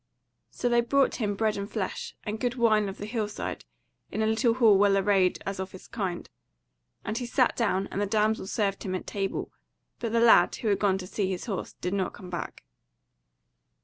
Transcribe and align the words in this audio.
So 0.49 0.67
they 0.67 0.81
brought 0.81 1.17
him 1.17 1.35
bread 1.35 1.57
and 1.57 1.69
flesh, 1.69 2.15
and 2.23 2.39
good 2.39 2.55
wine 2.55 2.89
of 2.89 2.97
the 2.97 3.05
hill 3.05 3.27
side, 3.27 3.65
in 4.09 4.23
a 4.23 4.25
little 4.25 4.55
hall 4.55 4.75
well 4.75 4.97
arrayed 4.97 5.39
as 5.45 5.59
of 5.59 5.75
its 5.75 5.87
kind; 5.87 6.27
and 7.05 7.19
he 7.19 7.27
sat 7.27 7.55
down 7.55 7.85
and 7.91 8.01
the 8.01 8.07
damsel 8.07 8.47
served 8.47 8.81
him 8.81 8.95
at 8.95 9.05
table, 9.05 9.51
but 9.99 10.11
the 10.11 10.19
lad, 10.19 10.55
who 10.55 10.69
had 10.69 10.79
gone 10.79 10.97
to 10.97 11.05
see 11.05 11.25
to 11.25 11.29
his 11.29 11.45
horse, 11.45 11.73
did 11.73 11.93
not 11.93 12.13
come 12.13 12.31
back. 12.31 12.63